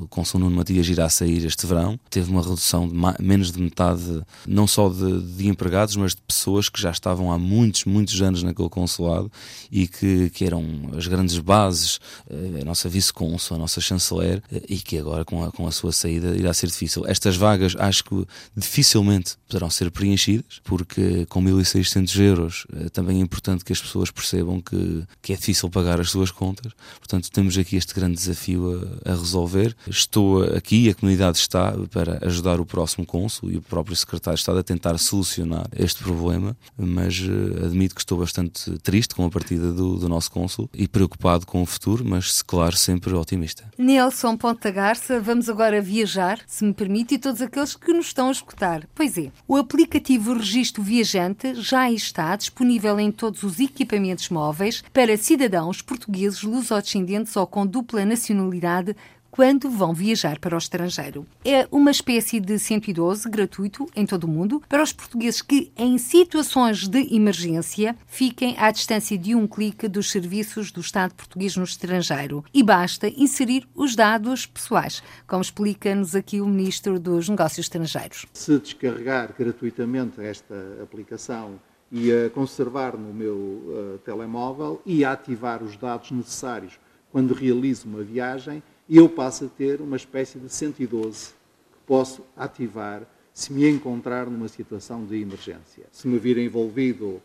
[0.00, 1.98] O Consul Nuno Matias irá sair este verão.
[2.10, 6.68] Teve uma redução de menos de metade, não só de, de, empregados, mas de pessoas
[6.68, 9.30] que já estavam há muitos, muitos anos naquele consulado
[9.70, 14.60] e que, que eram as grandes bases, uh, a nossa vice-consul, a nossa chanceler, uh,
[14.68, 17.06] e que agora com a, com a sua saída irá ser difícil.
[17.06, 23.64] Estas vagas acho que dificilmente poderão ser preenchidas, porque com 1.600 euros também é importante
[23.64, 26.72] que as pessoas percebam que, que é difícil pagar as suas contas.
[26.98, 29.74] Portanto, temos aqui este grande desafio a, a resolver.
[29.86, 34.40] Estou aqui, a comunidade está para ajudar o próximo cônsul e o próprio secretário de
[34.40, 39.30] Estado a tentar solucionar este problema, mas uh, admito que estou bastante triste com a
[39.30, 43.64] partida do, do nosso cônsul e preocupado com o futuro, mas claro, sempre otimista.
[43.78, 48.28] Nelson Ponta Garça, vamos agora viajar, se me permite, e todos aqueles que nos estão
[48.28, 48.86] a escutar.
[48.94, 55.16] Pois é, o aplicativo Registro Viajante já está disponível em todos os equipamentos móveis para
[55.16, 58.94] cidadãos portugueses lusodescendentes ou com dupla nacionalidade
[59.30, 61.24] quando vão viajar para o estrangeiro.
[61.44, 65.96] É uma espécie de 112 gratuito em todo o mundo para os portugueses que, em
[65.98, 71.62] situações de emergência, fiquem à distância de um clique dos serviços do Estado português no
[71.62, 72.44] estrangeiro.
[72.52, 78.26] E basta inserir os dados pessoais, como explica-nos aqui o Ministro dos Negócios Estrangeiros.
[78.34, 85.62] Se descarregar gratuitamente esta aplicação e a conservar no meu uh, telemóvel e a ativar
[85.62, 86.78] os dados necessários
[87.10, 91.28] quando realizo uma viagem, eu passo a ter uma espécie de 112
[91.72, 95.84] que posso ativar se me encontrar numa situação de emergência.
[95.90, 97.22] Se me vir envolvido uh,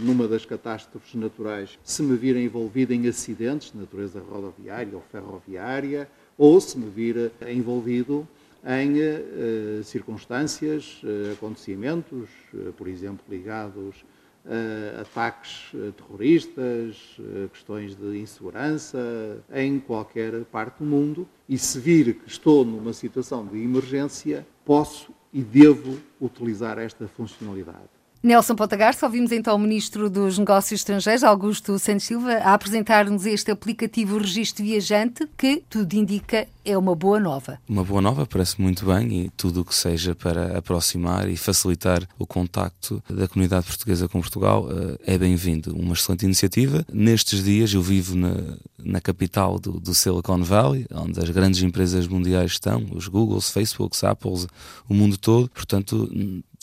[0.00, 6.08] numa das catástrofes naturais, se me vir envolvido em acidentes de natureza rodoviária ou ferroviária,
[6.38, 8.26] ou se me vir envolvido
[8.64, 14.04] em uh, circunstâncias, uh, acontecimentos, uh, por exemplo, ligados
[14.46, 17.16] a ataques terroristas,
[17.52, 21.26] questões de insegurança em qualquer parte do mundo.
[21.48, 27.93] E se vir que estou numa situação de emergência, posso e devo utilizar esta funcionalidade.
[28.24, 33.50] Nelson Garça, ouvimos então o Ministro dos Negócios Estrangeiros, Augusto Santos Silva, a apresentar-nos este
[33.50, 37.60] aplicativo Registro Viajante, que tudo indica é uma boa nova.
[37.68, 42.08] Uma boa nova, parece muito bem, e tudo o que seja para aproximar e facilitar
[42.18, 45.76] o contacto da comunidade portuguesa com Portugal eh, é bem-vindo.
[45.76, 46.82] Uma excelente iniciativa.
[46.90, 52.08] Nestes dias eu vivo na, na capital do, do Silicon Valley, onde as grandes empresas
[52.08, 54.46] mundiais estão, os Googles, Facebooks, Apples,
[54.88, 55.50] o mundo todo.
[55.50, 56.10] Portanto,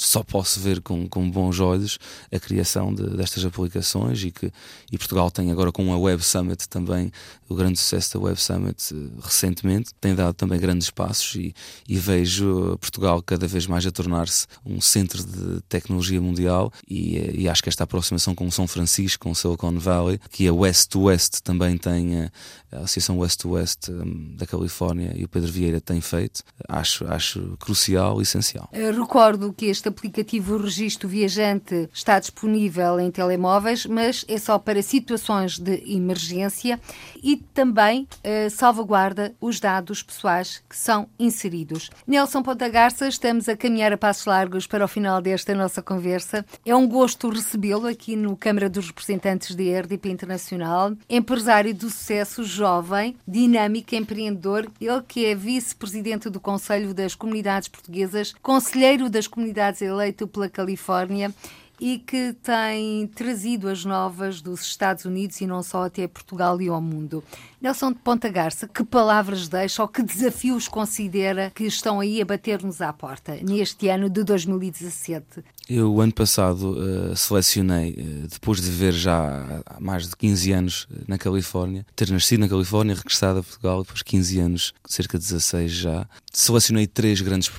[0.05, 1.99] só posso ver com, com bons olhos
[2.31, 4.51] a criação de, destas aplicações e que
[4.91, 7.11] e Portugal tem agora com a Web Summit também
[7.47, 11.53] o grande sucesso da Web Summit eh, recentemente tem dado também grandes passos e,
[11.87, 17.31] e vejo Portugal cada vez mais a tornar-se um centro de tecnologia mundial e, eh,
[17.35, 21.03] e, acho que esta aproximação com São Francisco, com Silicon Valley, que a West to
[21.03, 22.31] West também tem a,
[22.71, 23.89] Associação West to West
[24.37, 28.69] da Califórnia e o Pedro Vieira tem feito, acho, acho crucial e essencial.
[28.71, 34.81] Eu recordo que este aplicativo Registro Viajante está disponível em telemóveis, mas é só para
[34.81, 36.79] situações de emergência
[37.21, 41.89] e também uh, salvaguarda os dados pessoais que são inseridos.
[42.07, 46.45] Nelson Ponta Garça, estamos a caminhar a passos largos para o final desta nossa conversa.
[46.65, 52.43] É um gosto recebê-lo aqui no Câmara dos Representantes da RDP Internacional, empresário do sucesso,
[52.43, 59.70] jovem, dinâmico, empreendedor, ele que é vice-presidente do Conselho das Comunidades Portuguesas, conselheiro das comunidades
[59.79, 61.33] eleito pela Califórnia
[61.79, 66.67] e que tem trazido as novas dos Estados Unidos e não só até Portugal e
[66.67, 67.23] ao mundo.
[67.61, 72.25] Nelson de Ponta Garça, que palavras deixa ou que desafios considera que estão aí a
[72.25, 75.43] bater-nos à porta neste ano de 2017?
[75.69, 80.87] Eu, ano passado, uh, selecionei, uh, depois de viver já há mais de 15 anos
[80.91, 85.19] eh, na Califórnia, ter nascido na Califórnia, regressado a Portugal, depois de 15 anos, cerca
[85.19, 87.51] de 16 já, selecionei três grandes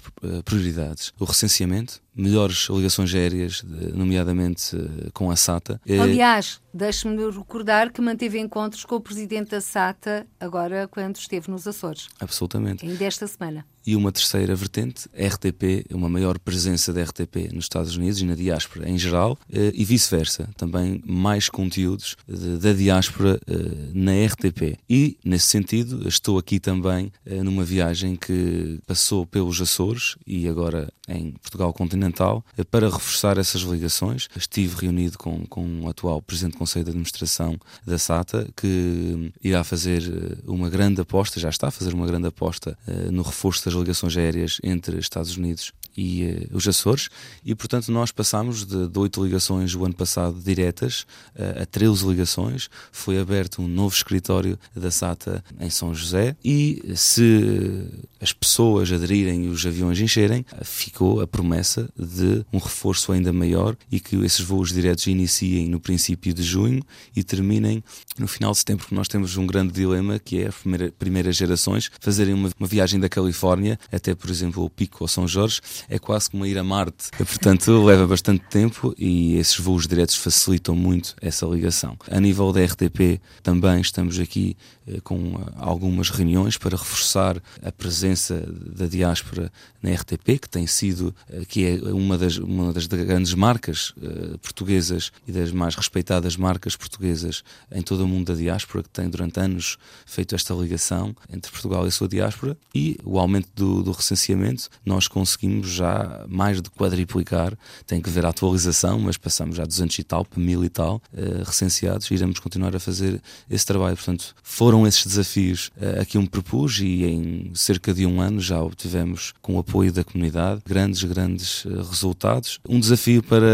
[0.44, 3.62] prioridades: o recenseamento, melhores ligações aéreas,
[3.94, 4.76] nomeadamente
[5.14, 5.80] com a SATA.
[5.88, 9.91] Aliás, deixe-me recordar que manteve encontros com o presidente da SATA
[10.40, 12.08] agora quando esteve nos Açores.
[12.20, 12.86] Absolutamente.
[12.86, 17.96] Ainda esta semana e uma terceira vertente, RTP, uma maior presença da RTP nos Estados
[17.96, 23.54] Unidos e na diáspora em geral, eh, e vice-versa, também mais conteúdos da diáspora eh,
[23.92, 24.78] na RTP.
[24.88, 30.92] E, nesse sentido, estou aqui também eh, numa viagem que passou pelos Açores e agora
[31.08, 34.28] em Portugal continental para reforçar essas ligações.
[34.36, 39.64] Estive reunido com, com o atual Presidente do Conselho de Administração da SATA, que irá
[39.64, 40.02] fazer
[40.46, 42.78] uma grande aposta, já está a fazer uma grande aposta
[43.10, 47.08] no reforço ligações aéreas entre Estados Unidos e uh, os Açores,
[47.44, 52.06] e portanto nós passámos de, de 8 ligações o ano passado diretas uh, a 13
[52.06, 52.68] ligações.
[52.90, 57.88] Foi aberto um novo escritório da SATA em São José, e se
[58.20, 63.76] as pessoas aderirem e os aviões encherem, ficou a promessa de um reforço ainda maior
[63.90, 66.82] e que esses voos diretos iniciem no princípio de junho
[67.14, 67.82] e terminem
[68.18, 71.36] no final de setembro, porque nós temos um grande dilema que é as primeira, primeiras
[71.36, 75.60] gerações fazerem uma, uma viagem da Califórnia até, por exemplo, o Pico ou São Jorge
[75.88, 77.10] é quase como ir a Marte.
[77.16, 81.96] Portanto, leva bastante tempo e esses voos diretos facilitam muito essa ligação.
[82.10, 84.56] A nível da RTP, também estamos aqui
[84.86, 90.66] eh, com eh, algumas reuniões para reforçar a presença da diáspora na RTP, que tem
[90.66, 93.94] sido, eh, que é uma das, uma das grandes marcas
[94.40, 99.08] portuguesas e das mais respeitadas marcas portuguesas em todo o mundo da diáspora, que tem
[99.08, 103.82] durante anos feito esta ligação entre Portugal e a sua diáspora, e o aumento do,
[103.82, 107.56] do recenseamento, nós conseguimos já mais de quadriplicar,
[107.86, 111.00] tem que ver a atualização, mas passamos já 200 e tal, mil e tal,
[111.44, 113.20] recenseados, e iremos continuar a fazer
[113.50, 113.96] esse trabalho.
[113.96, 118.20] Portanto, foram esses desafios uh, a que eu me propus e em cerca de um
[118.20, 122.58] ano já obtivemos, com o apoio da comunidade, grandes, grandes uh, resultados.
[122.68, 123.46] Um desafio para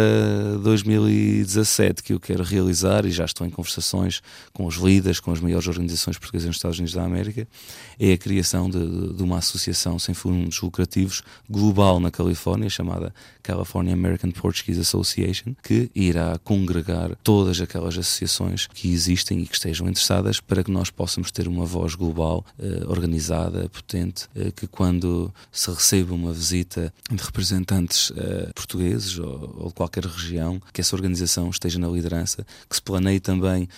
[0.62, 5.40] 2017 que eu quero realizar e já estou em conversações com os líderes, com as
[5.40, 7.46] maiores organizações portuguesas nos Estados Unidos da América,
[7.98, 13.94] é a criação de, de uma associação sem fundos lucrativos global na Califórnia chamada California
[13.94, 20.40] American Portuguese Association, que irá congregar todas aquelas associações que existem e que estejam interessadas
[20.40, 25.70] para que nós possamos ter uma voz global, uh, organizada, potente, uh, que quando se
[25.70, 31.48] receba uma visita de representantes uh, portugueses ou, ou, de qualquer região, que essa organização
[31.50, 33.68] esteja na liderança, que se planeie também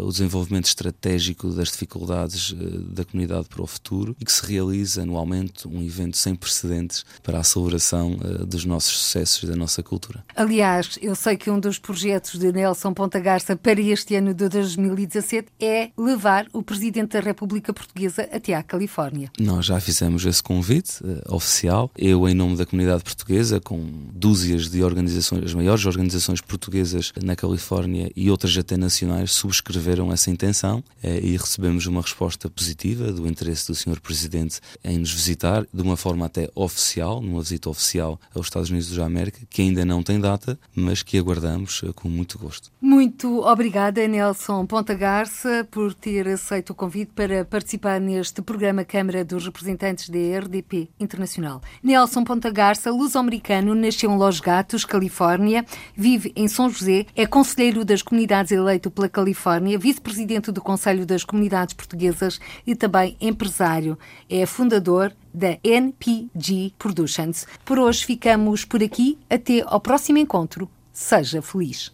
[0.00, 2.54] o desenvolvimento estratégico das dificuldades
[2.90, 7.38] da comunidade para o futuro e que se realize anualmente um evento sem precedentes para
[7.38, 10.24] a celebração uh, dos nossos sucessos e da nossa cultura.
[10.34, 14.48] Aliás, eu sei que um dos projetos de Nelson Ponta Garça para este ano de
[14.48, 19.30] 2017 é levar o Presidente da República Portuguesa até à Califórnia.
[19.38, 21.90] Nós já fizemos esse convite uh, oficial.
[21.96, 27.36] Eu, em nome da comunidade portuguesa, com dúzias de organizações, as maiores organizações portuguesas na
[27.36, 33.26] Califórnia e outras até nacionais, subscreveram essa intenção uh, e recebemos uma resposta positiva do
[33.26, 34.00] interesse do Sr.
[34.00, 38.94] Presidente em nos visitar, de uma forma até oficial, numa visita oficial aos Estados Unidos
[38.94, 42.70] da América, que ainda não tem data, mas que aguardamos uh, com muito gosto.
[42.80, 49.24] Muito obrigada, Nelson Ponta Garça, por ter aceito o convite para participar neste programa Câmara
[49.24, 51.62] dos Representantes da RDP Internacional.
[51.82, 55.64] Nelson Ponta Garça, luso-americano, nasceu em Los Gatos, Califórnia,
[55.96, 61.24] vive em São José, é conselheiro das comunidades eleito pela Califórnia, vice-presidente do Conselho das
[61.24, 63.98] Comunidades Portuguesas e também empresário.
[64.28, 67.46] É fundador da NPG Productions.
[67.64, 69.18] Por hoje ficamos por aqui.
[69.28, 70.68] Até ao próximo encontro.
[70.92, 71.92] Seja feliz.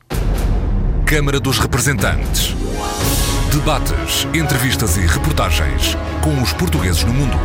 [1.07, 2.55] Câmara dos Representantes.
[3.53, 7.37] Debates, entrevistas e reportagens com os portugueses no mundo.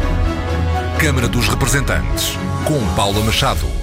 [1.00, 2.34] Câmara dos Representantes,
[2.66, 3.79] com Paula Machado.